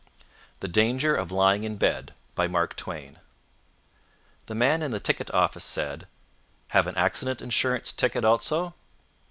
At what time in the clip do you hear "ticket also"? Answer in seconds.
7.91-8.73